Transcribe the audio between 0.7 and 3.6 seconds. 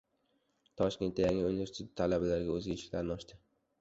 Toshkentda yangi universitet talabalarga o‘z eshiklarini ochdi